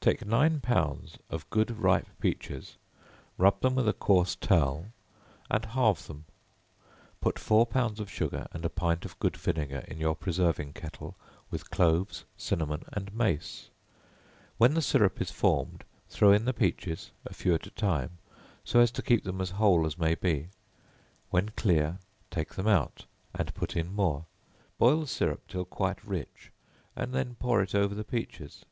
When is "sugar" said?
8.10-8.46